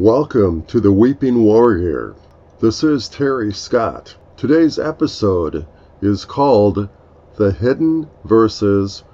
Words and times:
Welcome 0.00 0.62
to 0.68 0.80
the 0.80 0.90
Weeping 0.92 1.42
Warrior. 1.44 2.14
This 2.58 2.82
is 2.82 3.06
Terry 3.06 3.52
Scott. 3.52 4.16
Today's 4.34 4.78
episode 4.78 5.66
is 6.00 6.24
called 6.24 6.88
The 7.36 7.52
Hidden 7.52 8.08
Verses 8.24 9.04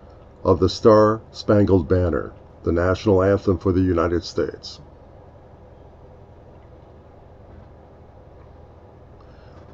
of 0.45 0.61
the 0.61 0.69
Star 0.69 1.23
Spangled 1.33 1.89
Banner, 1.89 2.35
the 2.63 2.71
national 2.71 3.21
anthem 3.21 3.59
for 3.59 3.73
the 3.73 3.81
United 3.81 4.23
States. 4.23 4.79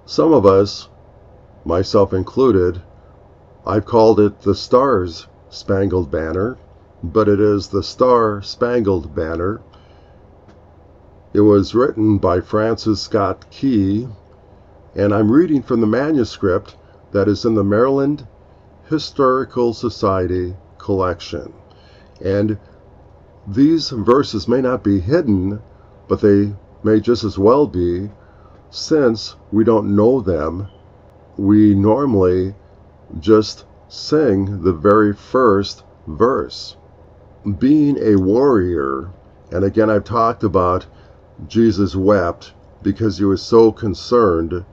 Some 0.06 0.32
of 0.32 0.46
us, 0.46 0.88
myself 1.62 2.14
included, 2.14 2.80
I've 3.66 3.84
called 3.84 4.18
it 4.18 4.40
the 4.40 4.54
Stars 4.54 5.26
Spangled 5.50 6.10
Banner, 6.10 6.56
but 7.02 7.28
it 7.28 7.38
is 7.38 7.68
the 7.68 7.82
Star 7.82 8.40
Spangled 8.40 9.14
Banner 9.14 9.60
it 11.34 11.40
was 11.40 11.74
written 11.74 12.18
by 12.18 12.40
Francis 12.40 13.00
Scott 13.00 13.50
Key, 13.50 14.06
and 14.94 15.14
I'm 15.14 15.32
reading 15.32 15.62
from 15.62 15.80
the 15.80 15.86
manuscript 15.86 16.76
that 17.12 17.26
is 17.26 17.44
in 17.46 17.54
the 17.54 17.64
Maryland 17.64 18.26
Historical 18.90 19.72
Society 19.72 20.54
collection. 20.76 21.54
And 22.22 22.58
these 23.46 23.88
verses 23.90 24.46
may 24.46 24.60
not 24.60 24.84
be 24.84 25.00
hidden, 25.00 25.62
but 26.06 26.20
they 26.20 26.54
may 26.82 27.00
just 27.00 27.24
as 27.24 27.38
well 27.38 27.66
be, 27.66 28.10
since 28.70 29.36
we 29.50 29.64
don't 29.64 29.96
know 29.96 30.20
them. 30.20 30.68
We 31.38 31.74
normally 31.74 32.54
just 33.20 33.64
sing 33.88 34.62
the 34.62 34.72
very 34.72 35.14
first 35.14 35.82
verse. 36.06 36.76
Being 37.58 37.96
a 37.98 38.16
warrior, 38.16 39.10
and 39.50 39.64
again, 39.64 39.88
I've 39.88 40.04
talked 40.04 40.44
about 40.44 40.86
Jesus 41.48 41.94
wept 41.96 42.52
because 42.82 43.18
he 43.18 43.24
was 43.24 43.42
so 43.42 43.72
concerned, 43.72 44.64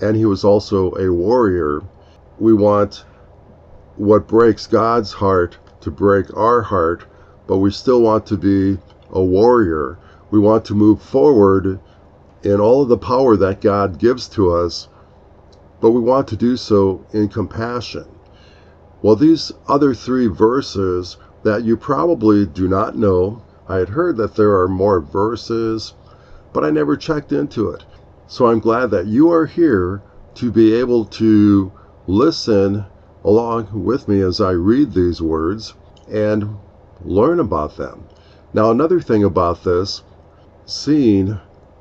and 0.00 0.16
he 0.16 0.24
was 0.24 0.44
also 0.44 0.94
a 0.94 1.12
warrior. 1.12 1.82
We 2.38 2.52
want 2.52 3.04
what 3.96 4.28
breaks 4.28 4.66
God's 4.66 5.12
heart 5.12 5.58
to 5.80 5.90
break 5.90 6.34
our 6.36 6.62
heart, 6.62 7.04
but 7.46 7.58
we 7.58 7.70
still 7.70 8.02
want 8.02 8.26
to 8.26 8.36
be 8.36 8.78
a 9.10 9.22
warrior. 9.22 9.98
We 10.30 10.38
want 10.38 10.64
to 10.66 10.74
move 10.74 11.00
forward 11.00 11.80
in 12.42 12.60
all 12.60 12.82
of 12.82 12.88
the 12.88 12.98
power 12.98 13.36
that 13.36 13.60
God 13.60 13.98
gives 13.98 14.28
to 14.30 14.52
us, 14.52 14.88
but 15.80 15.90
we 15.90 16.00
want 16.00 16.28
to 16.28 16.36
do 16.36 16.56
so 16.56 17.04
in 17.12 17.28
compassion. 17.28 18.04
Well, 19.02 19.16
these 19.16 19.52
other 19.68 19.94
three 19.94 20.26
verses 20.26 21.16
that 21.42 21.64
you 21.64 21.76
probably 21.76 22.46
do 22.46 22.68
not 22.68 22.96
know, 22.96 23.42
I 23.68 23.76
had 23.76 23.90
heard 23.90 24.16
that 24.16 24.34
there 24.34 24.58
are 24.60 24.66
more 24.66 24.98
verses, 24.98 25.92
but 26.54 26.64
I 26.64 26.70
never 26.70 26.96
checked 26.96 27.32
into 27.32 27.68
it. 27.68 27.84
So 28.26 28.46
I'm 28.46 28.60
glad 28.60 28.90
that 28.92 29.06
you 29.06 29.30
are 29.30 29.44
here 29.44 30.02
to 30.36 30.50
be 30.50 30.72
able 30.74 31.04
to 31.04 31.70
listen 32.06 32.86
along 33.24 33.84
with 33.84 34.08
me 34.08 34.20
as 34.22 34.40
I 34.40 34.52
read 34.52 34.92
these 34.92 35.20
words 35.20 35.74
and 36.10 36.56
learn 37.04 37.40
about 37.40 37.76
them. 37.76 38.04
Now, 38.54 38.70
another 38.70 39.00
thing 39.00 39.22
about 39.22 39.62
this, 39.64 40.02
seeing 40.64 41.38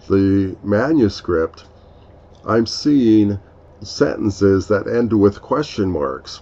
the 0.10 0.58
manuscript, 0.64 1.66
I'm 2.46 2.66
seeing 2.66 3.40
sentences 3.82 4.68
that 4.68 4.88
end 4.88 5.14
with 5.14 5.42
question 5.42 5.90
marks 5.90 6.42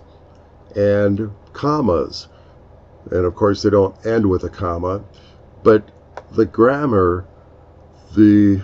and 0.75 1.31
commas. 1.53 2.27
And 3.11 3.25
of 3.25 3.35
course, 3.35 3.61
they 3.61 3.69
don't 3.69 4.03
end 4.05 4.25
with 4.27 4.43
a 4.43 4.49
comma. 4.49 5.03
But 5.65 5.89
the 6.31 6.45
grammar, 6.45 7.25
the 8.15 8.63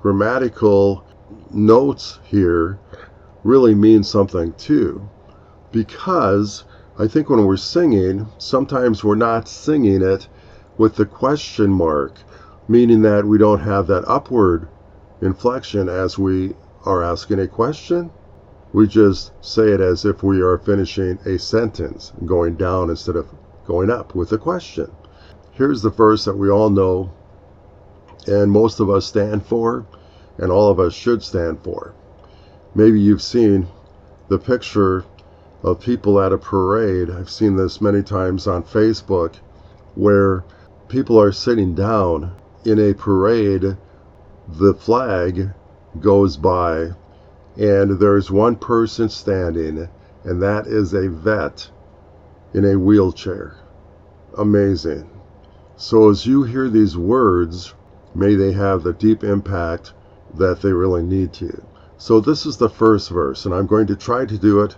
grammatical 0.00 1.04
notes 1.50 2.20
here 2.24 2.78
really 3.44 3.74
mean 3.74 4.02
something 4.02 4.54
too. 4.54 5.10
Because 5.72 6.64
I 6.98 7.06
think 7.06 7.28
when 7.28 7.44
we're 7.44 7.58
singing, 7.58 8.28
sometimes 8.38 9.04
we're 9.04 9.14
not 9.14 9.46
singing 9.46 10.00
it 10.00 10.26
with 10.78 10.96
the 10.96 11.04
question 11.04 11.70
mark, 11.70 12.14
meaning 12.66 13.02
that 13.02 13.26
we 13.26 13.36
don't 13.36 13.60
have 13.60 13.86
that 13.88 14.08
upward 14.08 14.68
inflection 15.20 15.90
as 15.90 16.18
we 16.18 16.54
are 16.86 17.02
asking 17.02 17.40
a 17.40 17.46
question. 17.46 18.10
We 18.72 18.86
just 18.86 19.32
say 19.44 19.68
it 19.68 19.82
as 19.82 20.06
if 20.06 20.22
we 20.22 20.40
are 20.40 20.56
finishing 20.56 21.18
a 21.26 21.38
sentence, 21.38 22.14
going 22.24 22.56
down 22.56 22.88
instead 22.88 23.16
of 23.16 23.28
going 23.66 23.90
up 23.90 24.14
with 24.14 24.32
a 24.32 24.38
question. 24.38 24.90
Here's 25.56 25.82
the 25.82 25.90
verse 25.90 26.26
that 26.26 26.36
we 26.36 26.50
all 26.50 26.70
know 26.70 27.10
and 28.26 28.50
most 28.50 28.80
of 28.80 28.90
us 28.90 29.06
stand 29.06 29.46
for, 29.46 29.86
and 30.36 30.50
all 30.50 30.70
of 30.70 30.80
us 30.80 30.92
should 30.92 31.22
stand 31.22 31.62
for. 31.62 31.94
Maybe 32.74 33.00
you've 33.00 33.22
seen 33.22 33.68
the 34.28 34.38
picture 34.38 35.04
of 35.62 35.80
people 35.80 36.20
at 36.20 36.32
a 36.32 36.38
parade. 36.38 37.10
I've 37.10 37.30
seen 37.30 37.56
this 37.56 37.80
many 37.80 38.02
times 38.02 38.46
on 38.46 38.64
Facebook 38.64 39.36
where 39.94 40.44
people 40.88 41.18
are 41.20 41.32
sitting 41.32 41.74
down 41.74 42.36
in 42.64 42.78
a 42.78 42.92
parade. 42.92 43.76
The 44.48 44.74
flag 44.74 45.50
goes 46.00 46.36
by, 46.36 46.90
and 47.56 47.98
there's 47.98 48.30
one 48.30 48.56
person 48.56 49.08
standing, 49.08 49.88
and 50.24 50.42
that 50.42 50.66
is 50.66 50.92
a 50.92 51.08
vet 51.08 51.70
in 52.52 52.64
a 52.64 52.78
wheelchair. 52.78 53.56
Amazing. 54.36 55.15
So 55.78 56.08
as 56.08 56.24
you 56.24 56.42
hear 56.42 56.70
these 56.70 56.96
words, 56.96 57.74
may 58.14 58.34
they 58.34 58.52
have 58.52 58.82
the 58.82 58.94
deep 58.94 59.22
impact 59.22 59.92
that 60.32 60.62
they 60.62 60.72
really 60.72 61.02
need 61.02 61.34
to. 61.34 61.62
So 61.98 62.18
this 62.18 62.46
is 62.46 62.56
the 62.56 62.70
first 62.70 63.10
verse, 63.10 63.44
and 63.44 63.54
I'm 63.54 63.66
going 63.66 63.86
to 63.88 63.96
try 63.96 64.24
to 64.24 64.38
do 64.38 64.62
it 64.62 64.74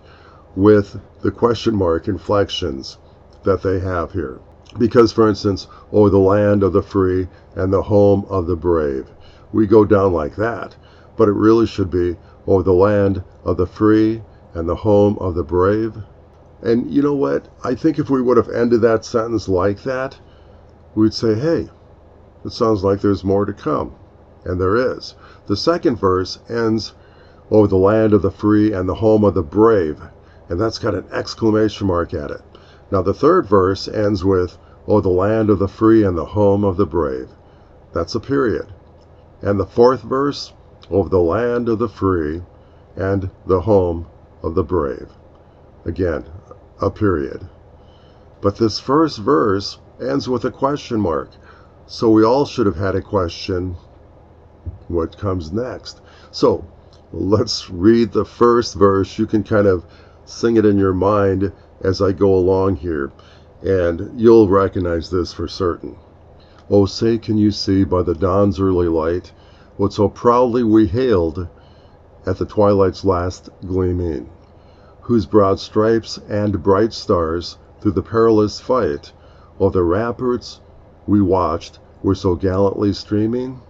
with 0.57 1.01
the 1.23 1.31
question 1.31 1.77
mark 1.77 2.09
inflections 2.09 2.99
that 3.45 3.63
they 3.63 3.79
have 3.79 4.11
here. 4.11 4.41
Because, 4.77 5.13
for 5.13 5.29
instance, 5.29 5.69
oh, 5.93 6.09
the 6.09 6.19
land 6.19 6.65
of 6.65 6.73
the 6.73 6.83
free 6.83 7.29
and 7.55 7.73
the 7.73 7.83
home 7.83 8.27
of 8.29 8.49
the 8.49 8.57
brave. 8.57 9.09
We 9.53 9.69
go 9.69 9.85
down 9.85 10.13
like 10.13 10.35
that. 10.35 10.75
But 11.17 11.29
it 11.29 11.35
really 11.35 11.67
should 11.67 11.91
be, 11.91 12.17
oh, 12.49 12.63
the 12.63 12.73
land 12.73 13.23
of 13.45 13.57
the 13.57 13.67
free 13.67 14.21
and 14.53 14.69
the 14.69 14.75
home 14.75 15.17
of 15.21 15.37
the 15.37 15.45
brave. 15.45 15.97
And 16.61 16.93
you 16.93 17.03
know 17.03 17.15
what? 17.15 17.49
I 17.63 17.77
think 17.77 18.01
if 18.01 18.11
we 18.11 18.21
would 18.21 18.37
have 18.37 18.49
ended 18.49 18.81
that 18.81 19.05
sentence 19.05 19.49
like 19.49 19.85
that, 19.85 20.19
we'd 20.99 21.15
say, 21.15 21.35
hey, 21.35 21.69
it 22.45 22.53
sounds 22.53 22.83
like 22.83 23.01
there's 23.01 23.23
more 23.23 23.45
to 23.45 23.53
come. 23.53 23.95
And 24.45 24.61
there 24.61 24.75
is. 24.75 25.15
The 25.47 25.57
second 25.57 25.97
verse 25.97 26.39
ends, 26.49 26.93
Oh, 27.51 27.67
the 27.67 27.77
land 27.77 28.13
of 28.13 28.23
the 28.23 28.31
free 28.31 28.73
and 28.73 28.89
the 28.89 28.97
home 28.97 29.25
of 29.25 29.35
the 29.35 29.43
brave. 29.43 30.01
And 30.49 30.61
that's 30.61 30.79
got 30.79 30.95
an 30.95 31.05
exclamation 31.13 31.87
mark 31.87 32.13
at 32.15 32.31
it. 32.31 32.43
Now, 32.91 33.03
the 33.03 33.15
third 33.15 33.47
verse 33.47 33.87
ends 33.87 34.25
with, 34.25 34.59
Oh, 34.87 35.01
the 35.01 35.09
land 35.09 35.51
of 35.51 35.59
the 35.59 35.69
free 35.69 36.03
and 36.03 36.19
the 36.19 36.25
home 36.25 36.65
of 36.65 36.77
the 36.77 36.87
brave. 36.87 37.29
That's 37.93 38.15
a 38.15 38.21
period. 38.21 38.67
And 39.41 39.59
the 39.59 39.67
fourth 39.67 40.03
verse, 40.03 40.53
Oh, 40.91 41.07
the 41.07 41.21
land 41.21 41.69
of 41.69 41.79
the 41.79 41.89
free 41.89 42.43
and 42.97 43.31
the 43.47 43.61
home 43.61 44.07
of 44.43 44.55
the 44.55 44.65
brave. 44.65 45.11
Again, 45.85 46.25
a 46.81 46.91
period. 46.91 47.49
But 48.41 48.57
this 48.57 48.79
first 48.79 49.19
verse 49.19 49.79
ends 50.01 50.29
with 50.29 50.45
a 50.45 50.51
question 50.51 51.01
mark. 51.01 51.31
So 51.87 52.11
we 52.11 52.25
all 52.25 52.45
should 52.45 52.67
have 52.67 52.77
had 52.77 52.95
a 52.95 53.03
question 53.03 53.77
what 54.89 55.17
comes 55.19 55.53
next? 55.53 56.01
So 56.31 56.65
let's 57.13 57.71
read 57.71 58.13
the 58.13 58.25
first 58.25 58.75
verse. 58.75 59.19
You 59.19 59.27
can 59.27 59.43
kind 59.43 59.67
of 59.67 59.85
sing 60.25 60.57
it 60.57 60.67
in 60.67 60.79
your 60.79 60.95
mind 60.95 61.53
as 61.83 62.03
I 62.03 62.13
go 62.13 62.35
along 62.35 62.77
here, 62.77 63.13
and 63.63 64.21
you'll 64.21 64.49
recognize 64.49 65.11
this 65.11 65.33
for 65.33 65.49
certain. 65.49 65.97
Oh, 66.71 66.87
say, 66.87 67.19
can 67.19 67.39
you 67.39 67.51
see 67.51 67.85
by 67.85 68.03
the 68.03 68.15
dawn's 68.15 68.61
early 68.61 68.89
light 68.89 69.33
what 69.77 69.93
so 69.93 70.09
proudly 70.09 70.63
we 70.63 70.87
hailed 70.87 71.49
at 72.27 72.37
the 72.37 72.45
twilight's 72.45 73.05
last 73.05 73.49
gleaming, 73.67 74.29
whose 75.01 75.25
broad 75.25 75.61
stripes 75.61 76.19
and 76.29 76.63
bright 76.63 76.93
stars 76.93 77.57
through 77.81 77.93
the 77.93 78.03
perilous 78.03 78.61
fight 78.61 79.13
while 79.59 79.71
the 79.71 79.83
ramparts 79.83 80.61
we 81.07 81.21
watched 81.21 81.79
were 82.03 82.15
so 82.15 82.35
gallantly 82.35 82.93
streaming, 82.93 83.61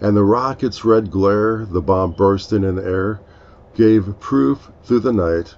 and 0.00 0.16
the 0.16 0.24
rocket's 0.24 0.84
red 0.84 1.10
glare, 1.10 1.64
the 1.64 1.80
bomb 1.80 2.12
bursting 2.12 2.64
in 2.64 2.74
the 2.74 2.84
air, 2.84 3.20
gave 3.74 4.18
proof 4.20 4.70
through 4.82 5.00
the 5.00 5.12
night 5.12 5.54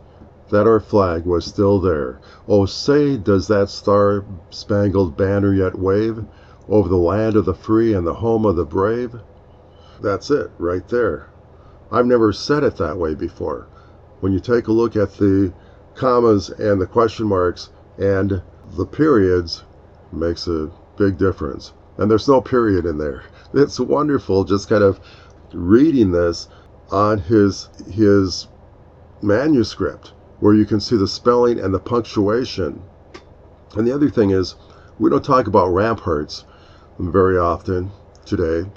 that 0.51 0.67
our 0.67 0.79
flag 0.79 1.25
was 1.25 1.45
still 1.45 1.81
there. 1.81 2.21
Oh, 2.47 2.67
say, 2.67 3.17
does 3.17 3.49
that 3.49 3.69
star 3.69 4.25
spangled 4.51 5.17
banner 5.17 5.53
yet 5.53 5.79
wave 5.79 6.25
over 6.69 6.89
the 6.89 6.97
land 6.97 7.35
of 7.37 7.45
the 7.47 7.55
free 7.55 7.95
and 7.95 8.07
the 8.07 8.15
home 8.15 8.45
of 8.45 8.57
the 8.57 8.65
brave? 8.65 9.17
That's 10.01 10.31
it, 10.31 10.51
right 10.59 10.87
there. 10.89 11.29
I've 11.91 12.07
never 12.07 12.33
said 12.33 12.63
it 12.63 12.77
that 12.77 12.99
way 12.99 13.15
before. 13.15 13.67
When 14.21 14.33
you 14.33 14.41
take 14.41 14.69
a 14.69 14.73
look 14.73 14.97
at 14.97 15.15
the 15.15 15.53
commas 15.95 16.51
and 16.51 16.81
the 16.81 16.87
question 16.87 17.27
marks 17.27 17.71
and 17.99 18.43
the 18.77 18.87
periods 18.87 19.65
makes 20.13 20.47
a 20.47 20.71
big 20.97 21.19
difference. 21.19 21.73
and 21.99 22.11
there's 22.11 22.29
no 22.29 22.41
period 22.41 22.85
in 22.87 22.99
there. 22.99 23.23
It's 23.55 23.81
wonderful 23.81 24.45
just 24.45 24.69
kind 24.69 24.83
of 24.85 25.01
reading 25.55 26.11
this 26.13 26.49
on 26.91 27.19
his 27.19 27.69
his 27.91 28.49
manuscript 29.23 30.13
where 30.41 30.55
you 30.55 30.67
can 30.67 30.81
see 30.81 30.97
the 30.97 31.09
spelling 31.09 31.59
and 31.59 31.73
the 31.73 31.79
punctuation. 31.79 32.83
And 33.75 33.87
the 33.87 33.95
other 33.95 34.11
thing 34.11 34.31
is 34.31 34.57
we 34.99 35.09
don't 35.11 35.25
talk 35.25 35.47
about 35.47 35.73
ramparts 35.73 36.45
very 36.99 37.39
often 37.39 37.91
today. 38.27 38.69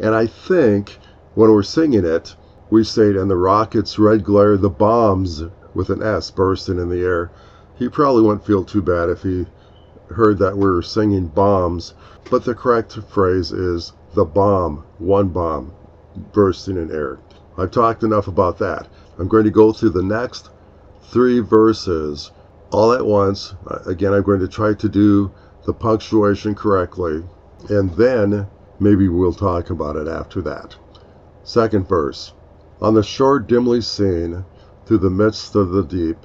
And 0.00 0.14
I 0.14 0.26
think 0.26 0.98
when 1.34 1.50
we're 1.50 1.62
singing 1.62 2.04
it, 2.04 2.34
we 2.70 2.82
say 2.82 3.08
and 3.16 3.30
the 3.30 3.36
rockets' 3.36 3.98
red 3.98 4.24
glare, 4.24 4.56
the 4.56 4.70
bombs 4.70 5.44
with 5.74 5.90
an 5.90 6.02
S 6.02 6.30
bursting 6.30 6.78
in 6.78 6.88
the 6.88 7.02
air. 7.02 7.30
He 7.76 7.88
probably 7.88 8.22
wouldn't 8.22 8.46
feel 8.46 8.64
too 8.64 8.82
bad 8.82 9.08
if 9.08 9.22
he 9.22 9.46
heard 10.08 10.38
that 10.38 10.56
we 10.56 10.66
are 10.66 10.82
singing 10.82 11.26
bombs, 11.26 11.94
but 12.30 12.44
the 12.44 12.54
correct 12.54 12.92
phrase 13.08 13.50
is 13.50 13.92
the 14.14 14.24
bomb, 14.24 14.84
one 14.98 15.28
bomb, 15.28 15.72
bursting 16.32 16.76
in 16.76 16.92
air. 16.92 17.18
I've 17.58 17.72
talked 17.72 18.02
enough 18.02 18.28
about 18.28 18.58
that. 18.58 18.86
I'm 19.18 19.28
going 19.28 19.44
to 19.44 19.50
go 19.50 19.72
through 19.72 19.90
the 19.90 20.02
next 20.02 20.50
three 21.02 21.40
verses 21.40 22.30
all 22.70 22.92
at 22.92 23.06
once. 23.06 23.54
Again, 23.86 24.12
I'm 24.12 24.22
going 24.22 24.40
to 24.40 24.48
try 24.48 24.74
to 24.74 24.88
do 24.88 25.32
the 25.64 25.72
punctuation 25.72 26.54
correctly, 26.54 27.24
and 27.68 27.90
then 27.94 28.46
maybe 28.78 29.08
we'll 29.08 29.32
talk 29.32 29.70
about 29.70 29.96
it 29.96 30.06
after 30.06 30.42
that. 30.42 30.76
Second 31.42 31.88
verse 31.88 32.32
On 32.80 32.94
the 32.94 33.02
shore 33.02 33.38
dimly 33.38 33.80
seen, 33.80 34.44
through 34.86 34.98
the 34.98 35.10
midst 35.10 35.54
of 35.56 35.70
the 35.70 35.82
deep, 35.82 36.18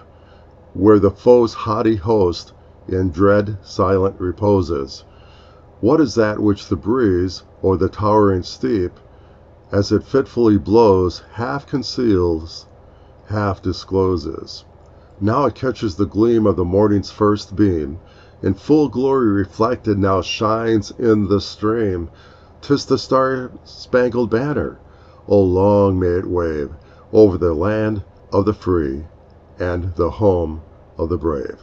where 0.76 1.00
the 1.00 1.10
foe's 1.10 1.56
haughty 1.56 1.96
host 1.96 2.54
in 2.88 3.10
dread 3.10 3.58
silent 3.64 4.16
reposes. 4.20 5.04
What 5.82 6.00
is 6.00 6.14
that 6.14 6.40
which 6.40 6.68
the 6.68 6.76
breeze, 6.76 7.42
o'er 7.64 7.76
the 7.76 7.90
towering 7.90 8.44
steep, 8.44 8.92
as 9.72 9.92
it 9.92 10.04
fitfully 10.04 10.58
blows, 10.60 11.24
half 11.32 11.66
conceals, 11.66 12.68
half 13.26 13.64
discloses? 13.64 14.64
Now 15.20 15.46
it 15.46 15.56
catches 15.56 15.96
the 15.96 16.06
gleam 16.06 16.46
of 16.46 16.56
the 16.56 16.64
morning's 16.66 17.10
first 17.10 17.56
beam, 17.56 17.98
in 18.44 18.54
full 18.54 18.90
glory 18.90 19.30
reflected, 19.30 19.98
now 19.98 20.22
shines 20.22 20.92
in 20.92 21.30
the 21.30 21.42
stream. 21.42 22.10
'Tis 22.62 22.86
the 22.86 22.98
star 23.00 23.52
spangled 23.64 24.30
banner. 24.30 24.78
Oh, 25.28 25.42
long 25.42 26.00
may 26.00 26.08
it 26.20 26.28
wave 26.28 26.70
over 27.12 27.40
the 27.40 27.56
land 27.56 28.04
of 28.32 28.46
the 28.46 28.54
free 28.54 29.06
and 29.60 29.94
the 29.96 30.10
home 30.10 30.62
of 30.98 31.10
the 31.10 31.18
brave. 31.18 31.60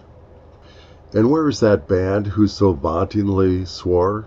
And 1.14 1.30
where 1.30 1.48
is 1.48 1.60
that 1.60 1.88
band 1.88 2.26
who 2.26 2.46
so 2.46 2.72
vauntingly 2.72 3.64
swore, 3.64 4.26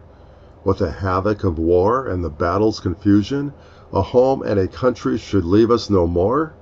with 0.64 0.80
the 0.80 0.90
havoc 0.90 1.44
of 1.44 1.60
war 1.60 2.08
and 2.08 2.24
the 2.24 2.30
battle's 2.30 2.80
confusion, 2.80 3.54
A 3.94 4.02
home 4.02 4.42
and 4.42 4.60
a 4.60 4.68
country 4.68 5.18
should 5.18 5.46
leave 5.46 5.70
us 5.70 5.90
no 5.90 6.08
more? 6.08 6.54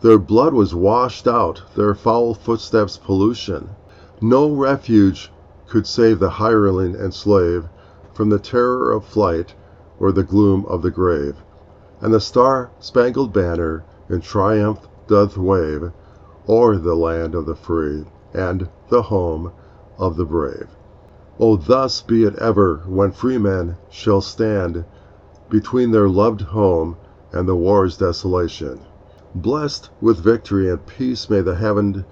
Their 0.00 0.18
blood 0.18 0.54
was 0.54 0.74
washed 0.74 1.28
out, 1.28 1.62
their 1.76 1.94
foul 1.94 2.34
footsteps 2.34 2.96
pollution. 2.96 3.70
No 4.20 4.52
refuge 4.52 5.30
could 5.68 5.86
save 5.86 6.18
the 6.18 6.30
hireling 6.30 6.96
and 6.96 7.14
slave 7.14 7.68
From 8.12 8.30
the 8.30 8.38
terror 8.38 8.92
of 8.92 9.04
flight 9.04 9.54
or 10.00 10.10
the 10.10 10.24
gloom 10.24 10.64
of 10.66 10.82
the 10.82 10.90
grave. 10.90 11.36
And 12.00 12.12
the 12.12 12.20
star 12.20 12.70
spangled 12.80 13.32
banner 13.32 13.84
in 14.08 14.20
triumph 14.20 14.80
doth 15.06 15.36
wave 15.36 15.92
O'er 16.48 16.76
the 16.76 16.94
land 16.94 17.34
of 17.34 17.44
the 17.44 17.56
free 17.56 18.04
and 18.32 18.68
the 18.88 19.02
home 19.02 19.50
of 19.98 20.16
the 20.16 20.24
brave. 20.24 20.68
Oh, 21.40 21.56
thus 21.56 22.02
be 22.02 22.22
it 22.22 22.36
ever 22.36 22.82
when 22.86 23.10
freemen 23.10 23.76
shall 23.90 24.20
stand 24.20 24.84
Between 25.50 25.90
their 25.90 26.08
loved 26.08 26.42
home 26.42 26.98
and 27.32 27.48
the 27.48 27.56
war's 27.56 27.96
desolation. 27.96 28.78
Blessed 29.34 29.90
with 30.00 30.20
victory 30.20 30.70
and 30.70 30.86
peace 30.86 31.28
may 31.28 31.40
the 31.40 31.56
heaven 31.56 32.04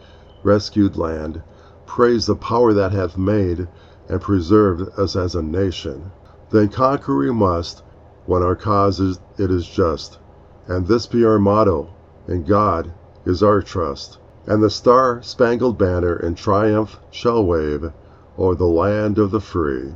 rescued 0.42 0.96
land 0.96 1.40
Praise 1.86 2.26
the 2.26 2.34
power 2.34 2.72
that 2.72 2.90
hath 2.90 3.16
made 3.16 3.68
and 4.08 4.20
preserved 4.20 4.98
us 4.98 5.14
as 5.14 5.36
a 5.36 5.42
nation. 5.42 6.10
Then 6.50 6.70
conquer 6.70 7.16
we 7.16 7.30
must, 7.30 7.84
when 8.26 8.42
our 8.42 8.56
cause 8.56 8.98
is, 8.98 9.20
it 9.38 9.52
is 9.52 9.64
just, 9.64 10.18
And 10.66 10.88
this 10.88 11.06
be 11.06 11.24
our 11.24 11.38
motto, 11.38 11.90
in 12.26 12.42
God 12.42 12.92
is 13.24 13.42
our 13.42 13.62
trust. 13.62 14.18
And 14.46 14.62
the 14.62 14.68
star 14.68 15.22
spangled 15.22 15.78
banner 15.78 16.14
in 16.16 16.34
triumph 16.34 16.98
shall 17.10 17.42
wave 17.42 17.90
O'er 18.38 18.54
the 18.54 18.66
land 18.66 19.16
of 19.18 19.30
the 19.30 19.40
free 19.40 19.94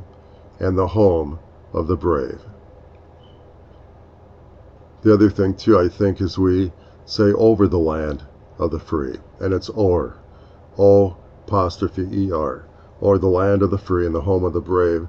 and 0.59 0.75
the 0.75 0.87
home 0.87 1.37
of 1.71 1.87
the 1.87 1.95
brave. 1.95 2.41
The 5.01 5.13
other 5.13 5.29
thing, 5.29 5.53
too, 5.53 5.77
I 5.77 5.87
think, 5.87 6.19
is 6.19 6.39
we 6.39 6.73
say 7.05 7.31
over 7.31 7.67
the 7.67 7.77
land 7.77 8.23
of 8.57 8.71
the 8.71 8.79
free, 8.79 9.17
and 9.39 9.53
it's 9.53 9.69
or, 9.69 10.15
O 10.77 11.15
apostrophe 11.45 12.09
E 12.11 12.31
R, 12.31 12.65
or 12.99 13.17
the 13.17 13.27
land 13.27 13.61
of 13.61 13.69
the 13.69 13.77
free 13.77 14.05
and 14.05 14.15
the 14.15 14.21
home 14.21 14.43
of 14.43 14.53
the 14.53 14.61
brave. 14.61 15.07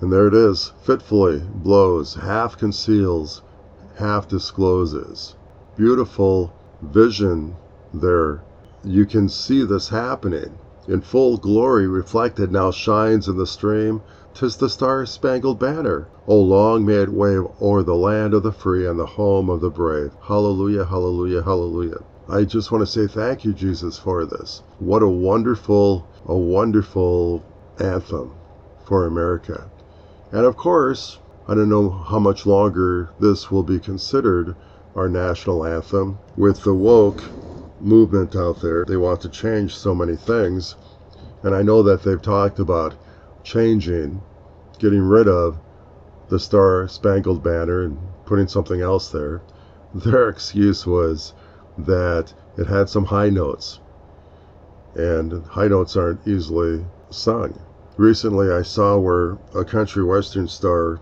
And 0.00 0.12
there 0.12 0.26
it 0.26 0.34
is, 0.34 0.72
fitfully 0.82 1.42
blows, 1.54 2.14
half 2.14 2.58
conceals, 2.58 3.40
half 3.96 4.28
discloses. 4.28 5.36
Beautiful 5.74 6.52
vision 6.82 7.56
there. 7.92 8.42
You 8.82 9.04
can 9.06 9.28
see 9.28 9.64
this 9.64 9.90
happening. 9.90 10.58
In 10.88 11.02
full 11.02 11.36
glory 11.36 11.86
reflected 11.86 12.50
now 12.50 12.70
shines 12.70 13.28
in 13.28 13.36
the 13.36 13.46
stream. 13.46 14.02
'Tis 14.34 14.56
the 14.56 14.68
star 14.68 15.04
spangled 15.04 15.58
banner. 15.58 16.08
Oh, 16.26 16.40
long 16.40 16.86
may 16.86 16.94
it 16.94 17.12
wave 17.12 17.42
o'er 17.60 17.82
the 17.82 17.94
land 17.94 18.32
of 18.32 18.42
the 18.42 18.50
free 18.50 18.86
and 18.86 18.98
the 18.98 19.04
home 19.06 19.50
of 19.50 19.60
the 19.60 19.70
brave. 19.70 20.16
Hallelujah, 20.22 20.86
hallelujah, 20.86 21.42
hallelujah. 21.42 21.98
I 22.28 22.44
just 22.44 22.72
want 22.72 22.80
to 22.80 22.86
say 22.86 23.06
thank 23.06 23.44
you, 23.44 23.52
Jesus, 23.52 23.98
for 23.98 24.24
this. 24.24 24.62
What 24.78 25.02
a 25.02 25.08
wonderful, 25.08 26.08
a 26.24 26.34
wonderful 26.34 27.44
anthem 27.78 28.38
for 28.84 29.04
America. 29.06 29.70
And 30.30 30.46
of 30.46 30.56
course, 30.56 31.18
I 31.46 31.54
don't 31.54 31.68
know 31.68 31.90
how 31.90 32.18
much 32.18 32.46
longer 32.46 33.10
this 33.18 33.50
will 33.50 33.64
be 33.64 33.78
considered 33.78 34.56
our 34.94 35.08
national 35.08 35.66
anthem 35.66 36.20
with 36.36 36.62
the 36.62 36.74
woke 36.74 37.22
movement 37.82 38.36
out 38.36 38.62
there. 38.62 38.84
They 38.84 38.96
want 38.96 39.20
to 39.22 39.28
change 39.28 39.76
so 39.76 39.94
many 39.94 40.16
things. 40.16 40.76
And 41.42 41.54
I 41.54 41.62
know 41.62 41.82
that 41.82 42.02
they've 42.02 42.22
talked 42.22 42.60
about 42.60 42.94
changing, 43.42 44.22
getting 44.78 45.02
rid 45.02 45.26
of 45.28 45.58
the 46.28 46.38
Star 46.38 46.86
Spangled 46.88 47.42
Banner 47.42 47.82
and 47.82 47.98
putting 48.24 48.46
something 48.46 48.80
else 48.80 49.10
there. 49.10 49.42
Their 49.94 50.28
excuse 50.28 50.86
was 50.86 51.34
that 51.76 52.32
it 52.56 52.66
had 52.66 52.88
some 52.88 53.04
high 53.04 53.30
notes, 53.30 53.80
and 54.94 55.44
high 55.46 55.68
notes 55.68 55.96
aren't 55.96 56.26
easily 56.26 56.84
sung. 57.10 57.58
Recently, 57.96 58.50
I 58.50 58.62
saw 58.62 58.96
where 58.98 59.36
a 59.54 59.64
country 59.64 60.04
western 60.04 60.48
star 60.48 61.00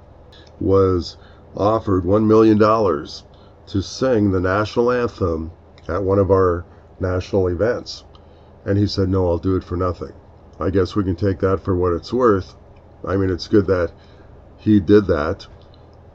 was 0.59 1.17
offered 1.57 2.05
$1 2.05 2.27
million 2.27 2.59
to 2.59 3.83
sing 3.83 4.31
the 4.31 4.41
national 4.41 4.91
anthem 4.91 5.53
at 5.91 6.03
one 6.03 6.19
of 6.19 6.31
our 6.31 6.65
national 7.01 7.49
events. 7.49 8.05
And 8.65 8.79
he 8.79 8.87
said, 8.87 9.09
No, 9.09 9.29
I'll 9.29 9.39
do 9.39 9.57
it 9.57 9.65
for 9.65 9.77
nothing. 9.77 10.13
I 10.59 10.71
guess 10.71 10.95
we 10.95 11.05
can 11.05 11.17
take 11.17 11.41
that 11.41 11.61
for 11.61 11.75
what 11.75 11.93
it's 11.93 12.13
worth. 12.13 12.55
I 13.07 13.17
mean, 13.17 13.31
it's 13.31 13.49
good 13.49 13.67
that 13.67 13.93
he 14.59 14.79
did 14.79 15.07
that. 15.07 15.47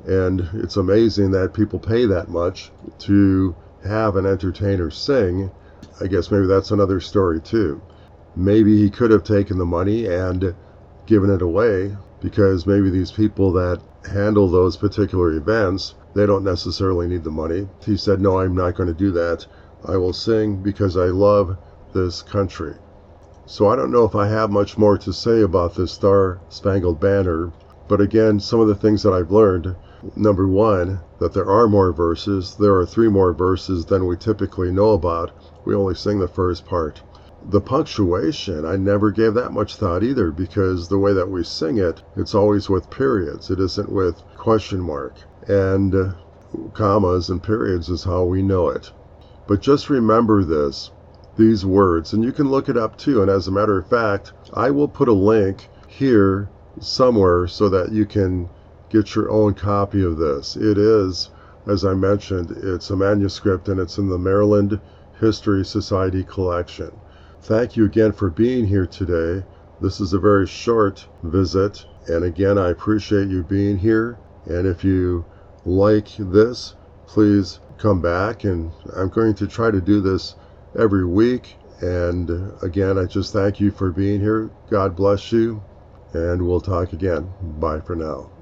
And 0.06 0.48
it's 0.54 0.78
amazing 0.78 1.32
that 1.32 1.54
people 1.54 1.80
pay 1.80 2.06
that 2.06 2.30
much 2.30 2.72
to 3.00 3.56
have 3.84 4.16
an 4.16 4.26
entertainer 4.26 4.92
sing. 4.92 5.50
I 6.00 6.08
guess 6.08 6.30
maybe 6.30 6.46
that's 6.46 6.72
another 6.72 7.00
story, 7.00 7.42
too. 7.42 7.82
Maybe 8.36 8.78
he 8.78 8.90
could 8.92 9.12
have 9.12 9.24
taken 9.24 9.58
the 9.58 9.66
money 9.66 10.06
and 10.06 10.54
given 11.08 11.32
it 11.32 11.42
away 11.42 11.98
because 12.22 12.68
maybe 12.68 12.90
these 12.92 13.12
people 13.12 13.52
that 13.54 13.82
handle 14.12 14.48
those 14.48 14.78
particular 14.78 15.32
events 15.32 15.96
they 16.16 16.26
don't 16.26 16.46
necessarily 16.46 17.08
need 17.08 17.26
the 17.26 17.30
money. 17.30 17.68
He 17.86 17.98
said, 17.98 18.22
No, 18.22 18.40
I'm 18.40 18.56
not 18.56 18.76
going 18.76 18.88
to 18.88 18.94
do 18.94 19.12
that. 19.12 19.46
I 19.84 19.98
will 19.98 20.14
sing 20.14 20.64
because 20.64 20.96
I 20.96 21.06
love 21.06 21.58
this 21.94 22.22
country. 22.22 22.76
So 23.46 23.68
I 23.68 23.76
don't 23.76 23.92
know 23.92 24.06
if 24.06 24.16
I 24.16 24.28
have 24.28 24.50
much 24.50 24.78
more 24.78 24.98
to 24.98 25.12
say 25.12 25.42
about 25.42 25.76
this 25.76 25.92
Star 25.92 26.40
Spangled 26.50 27.00
Banner, 27.00 27.52
but 27.88 28.02
again, 28.02 28.40
some 28.40 28.60
of 28.60 28.68
the 28.68 28.76
things 28.76 29.04
that 29.04 29.14
I've 29.14 29.32
learned 29.32 29.76
number 30.16 30.48
one, 30.48 31.00
that 31.20 31.34
there 31.34 31.50
are 31.50 31.68
more 31.68 31.92
verses. 31.92 32.56
There 32.56 32.76
are 32.76 32.86
three 32.86 33.10
more 33.10 33.34
verses 33.34 33.86
than 33.86 34.06
we 34.06 34.18
typically 34.18 34.72
know 34.72 34.92
about. 34.92 35.32
We 35.66 35.76
only 35.76 35.96
sing 35.96 36.20
the 36.20 36.28
first 36.28 36.66
part. 36.66 37.02
The 37.50 37.62
punctuation, 37.62 38.66
I 38.66 38.76
never 38.76 39.12
gave 39.12 39.34
that 39.36 39.52
much 39.52 39.76
thought 39.76 40.04
either 40.04 40.32
because 40.32 40.88
the 40.88 40.98
way 40.98 41.14
that 41.14 41.30
we 41.30 41.44
sing 41.44 41.78
it, 41.78 42.02
it's 42.16 42.36
always 42.36 42.70
with 42.70 42.90
periods, 42.90 43.52
it 43.52 43.60
isn't 43.60 43.92
with 43.92 44.22
question 44.38 44.80
mark. 44.80 45.16
And 45.48 45.94
uh, 45.94 46.12
commas 46.74 47.30
and 47.30 47.42
periods 47.42 47.90
is 47.90 48.04
how 48.04 48.24
we 48.24 48.42
know 48.42 48.70
it. 48.70 48.92
But 49.48 49.62
just 49.62 49.90
remember 49.90 50.44
this, 50.44 50.92
these 51.38 51.66
words, 51.66 52.14
and 52.14 52.24
you 52.24 52.32
can 52.32 52.50
look 52.50 52.70
it 52.70 52.78
up 52.78 52.98
too. 52.98 53.22
And 53.22 53.30
as 53.30 53.48
a 53.48 53.52
matter 53.52 53.78
of 53.78 53.88
fact, 53.88 54.34
I 54.54 54.72
will 54.72 54.88
put 54.88 55.08
a 55.08 55.14
link 55.14 55.70
here 55.88 56.50
somewhere 56.80 57.48
so 57.48 57.70
that 57.70 57.92
you 57.92 58.06
can 58.06 58.50
get 58.90 59.16
your 59.16 59.30
own 59.30 59.54
copy 59.54 60.04
of 60.04 60.18
this. 60.18 60.56
It 60.56 60.78
is, 60.78 61.30
as 61.68 61.86
I 61.86 61.94
mentioned, 61.94 62.52
it's 62.52 62.90
a 62.90 62.96
manuscript 62.96 63.70
and 63.70 63.80
it's 63.80 63.98
in 63.98 64.10
the 64.10 64.18
Maryland 64.18 64.80
History 65.20 65.64
Society 65.64 66.24
collection. 66.24 66.92
Thank 67.42 67.78
you 67.78 67.86
again 67.86 68.12
for 68.12 68.30
being 68.30 68.66
here 68.66 68.88
today. 68.88 69.46
This 69.82 70.00
is 70.00 70.14
a 70.14 70.20
very 70.20 70.48
short 70.48 71.08
visit, 71.24 71.86
and 72.08 72.24
again, 72.24 72.58
I 72.58 72.70
appreciate 72.70 73.28
you 73.28 73.44
being 73.44 73.78
here. 73.78 74.18
And 74.46 74.66
if 74.66 74.84
you 74.84 75.26
like 75.66 76.08
this, 76.18 76.76
please 77.08 77.60
come 77.78 78.02
back. 78.02 78.44
And 78.44 78.74
I'm 78.96 79.10
going 79.10 79.36
to 79.36 79.48
try 79.48 79.72
to 79.72 79.82
do 79.82 80.02
this 80.02 80.36
every 80.78 81.06
week. 81.06 81.58
And 81.82 82.30
again, 82.64 82.98
I 82.98 83.06
just 83.06 83.34
thank 83.34 83.60
you 83.60 83.72
for 83.72 83.92
being 83.92 84.22
here. 84.22 84.52
God 84.70 84.96
bless 84.96 85.32
you. 85.32 85.62
And 86.14 86.48
we'll 86.48 86.62
talk 86.62 86.94
again. 86.94 87.34
Bye 87.42 87.82
for 87.82 87.96
now. 87.96 88.35